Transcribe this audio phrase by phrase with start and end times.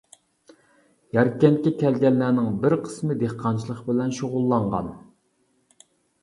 [1.17, 4.91] ياركەنتكە كەلگەنلەرنىڭ بىر قىسمى دېھقانچىلىق بىلەن شۇغۇللانغان.